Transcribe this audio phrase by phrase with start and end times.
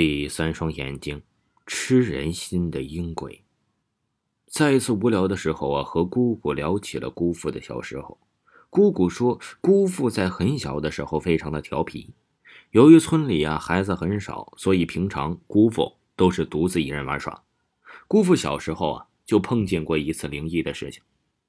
[0.00, 1.22] 第三双眼睛，
[1.66, 3.42] 吃人心的阴鬼。
[4.46, 8.16] 在一次无聊的时候啊，和姑姑聊起了姑父的小时候。
[8.70, 12.14] 姑姑说，姑父在很小的时候非常的调皮。
[12.70, 17.42] 由于村里啊孩子很少，所以平常姑父都是独自一人玩耍。
[18.06, 21.02] 姑父小时候啊就碰见过一次灵异的事情。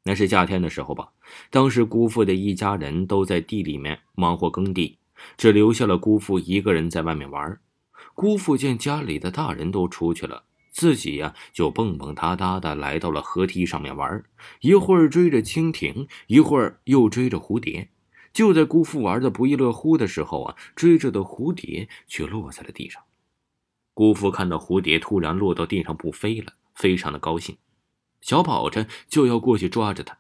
[0.05, 1.11] 那是夏天的时候吧，
[1.51, 4.97] 当时姑父的一家人都在地里面忙活耕地，
[5.37, 7.59] 只留下了姑父一个人在外面玩。
[8.19, 14.25] 姑父见家里的大人都出去了，自己呀就蹦蹦哒哒的来到了河堤上面玩，
[14.59, 17.91] 一会儿追着蜻蜓，一会儿又追着蝴蝶。
[18.33, 23.01] 就在姑父玩的不亦乐乎的时候啊，追着的蝴蝶却落在了地上。
[23.93, 27.55] 姑父看到蝴蝶突然落到地上不飞了，非常的高兴，
[28.19, 30.17] 小跑着就要过去抓着它。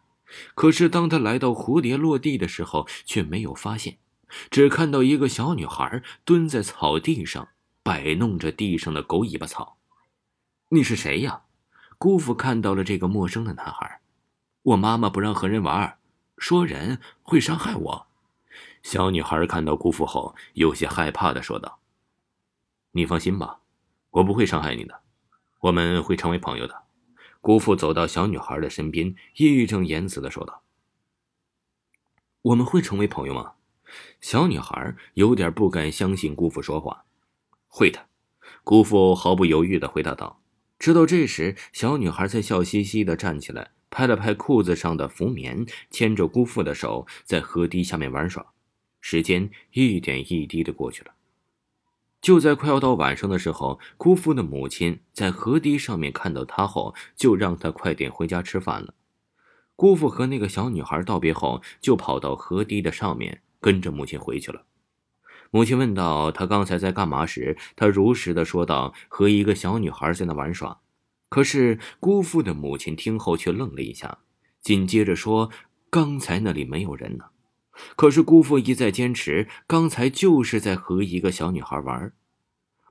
[0.55, 3.97] 可是当他来到蝴蝶落地的时候，却没有发现，
[4.49, 7.49] 只看到一个小女孩蹲在草地上。
[7.89, 9.79] 摆弄着地上的狗尾巴草，
[10.67, 11.41] 你是谁呀？
[11.97, 14.01] 姑父看到了这个陌生的男孩。
[14.61, 15.97] 我妈妈不让和人玩，
[16.37, 18.07] 说人会伤害我。
[18.83, 21.79] 小女孩看到姑父后，有些害怕的说道
[22.93, 23.61] ：“你放心吧，
[24.11, 25.01] 我不会伤害你的，
[25.61, 26.83] 我们会成为朋友的。”
[27.41, 30.61] 姑父走到小女孩的身边，义正言辞的说道
[32.43, 33.53] ：“我们会成为朋友吗？”
[34.21, 37.05] 小女孩有点不敢相信姑父说话。
[37.69, 38.07] 会的，
[38.65, 40.41] 姑父毫不犹豫的回答道。
[40.77, 48.45] 直到这时，小女孩才笑嘻嘻的站起来，拍了拍裤子上的浮棉，牵着姑父的手在河堤下面玩耍。
[48.99, 51.11] 时间一点一滴的过去了。
[52.21, 58.93] 就在快要到晚上的时候，姑父的母亲在河堤上面看到他后，就让他快点回家吃饭了。
[59.75, 64.65] 姑父和那个小女孩道别后，就跑到河堤的上面，跟着母亲回去了。
[65.51, 70.79] 母亲问道：“他刚才在干嘛？”时，他如实的说道：“和一个小女孩在那玩耍。”
[71.29, 74.19] 可是姑父的母亲听后却愣了一下，
[74.61, 75.49] 紧接着说
[75.89, 77.25] ：“刚才那里没有人呢。”
[77.95, 82.11] 可是姑父一再坚持，刚才就是在和一个小女孩玩。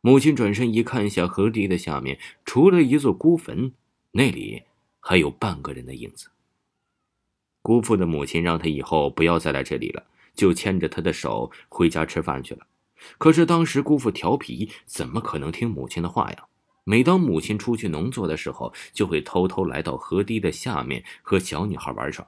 [0.00, 3.72] 母亲转身一看，下河堤的下面，除了一座孤坟，
[4.12, 4.62] 那里
[5.00, 6.28] 还有半个人的影子。
[7.60, 10.04] 姑父的母亲让他以后不要再来这里了。
[10.38, 12.66] 就牵着他的手回家吃饭去了。
[13.18, 16.44] 可是当时姑父调皮，怎么可能听母亲的话呀？
[16.84, 22.26] 每当母亲出去农作的时候，就会偷偷来到河堤的下面和小女孩玩耍。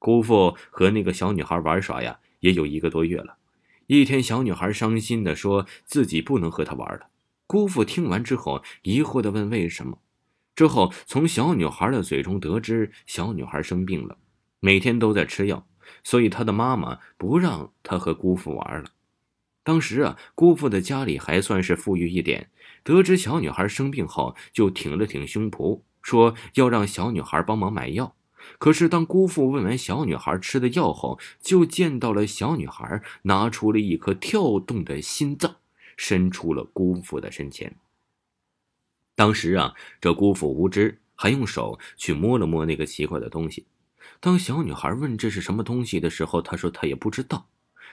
[0.00, 3.38] 姑父和那个小女孩玩耍呀，也有一个多月了。
[3.86, 7.08] 一天，小女孩伤心的说自己不能和他玩了。
[7.46, 9.98] 姑父听完之后，疑惑的问为什么。
[10.54, 14.18] 之后从小女孩的嘴中得知，小女孩生病了，
[14.58, 15.66] 每天都在吃药。
[16.08, 18.92] 所以他的妈妈不让他和姑父玩了。
[19.62, 22.48] 当时啊，姑父的家里还算是富裕一点。
[22.82, 28.16] 得知小女孩生病后，就挺了挺胸脯，说要让小女孩帮忙买药。
[28.58, 35.56] 可是当姑父问完小女孩吃的药后，就见到了小女孩拿出了一颗跳动的心脏，
[35.98, 37.76] 伸出了姑父的身前。
[39.14, 43.66] 当时啊，这姑父无知，还用手去摸了摸那个奇怪的东西。
[44.20, 47.48] 当小女孩问这是什么东西的时候，她说她也不知道，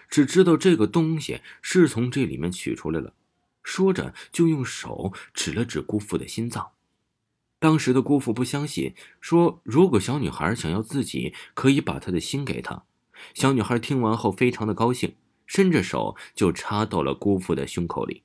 [0.10, 3.14] 只知道这个东西是从这里面取出来了。
[3.64, 6.72] 说着就用手指了指姑父的心脏。
[7.58, 12.84] 当时的姑父不相信，说如果小女孩想要自己，可以把她的心给她。
[13.34, 15.16] 小女孩听完后非常的高兴，
[15.48, 18.22] 伸着手就插到了姑父的胸口里。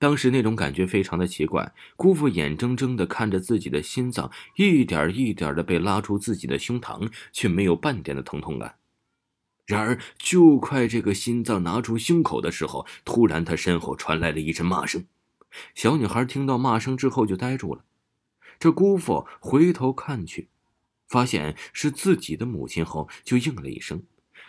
[0.00, 8.76] 当时那种感觉非常的奇怪，姑父眼睁睁的看着自己的心脏一点一点的被拉出自己的胸膛，却没有半点的疼痛感。
[9.66, 15.04] 然而，就快这个心脏拿出胸口的时候，突然他身后传来了一阵骂声。
[15.74, 17.84] 小女孩听到骂声之后就呆住了。
[18.58, 20.48] 这姑父回头看去，
[21.06, 24.02] 发现是自己的母亲后，就应了一声。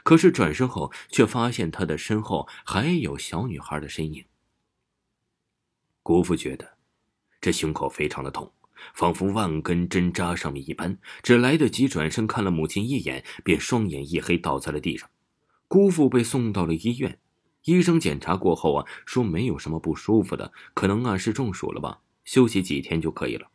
[0.03, 4.23] 可是转身后，却发现他的身后还有小女孩的身影。
[6.11, 6.73] 姑父觉得，
[7.39, 8.51] 这胸口非常的痛，
[8.93, 10.97] 仿佛万根针扎上面一般。
[11.23, 15.09] 只来得及转身看了母亲一眼，便双眼一黑，倒在了地上。
[15.69, 17.17] 姑父被送到了医院，
[17.63, 23.47] 医生检查过后啊，说没有什么不舒服的，可能啊是中暑了吧，休息几天就可以了。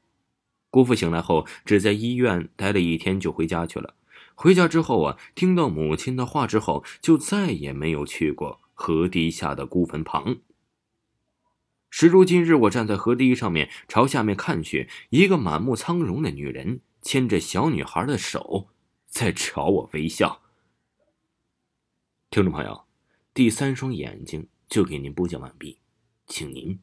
[0.70, 3.96] 姑父醒来后，只在医院待了一天，就回家去了。
[4.34, 10.38] 回家之后啊，听到母亲的话之后，就再也没有去过河堤下的孤坟旁。
[11.98, 18.68] 时如今日，我站在河堤上面，朝下面看去，一个满目苍容的女人牵着小女孩的手，
[19.06, 20.42] 在朝我微笑。
[22.28, 22.84] 听众朋友，
[23.32, 25.78] 第三双眼睛就给您播讲完毕。
[26.26, 26.78] 请您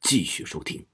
[0.00, 0.86] 继续收听。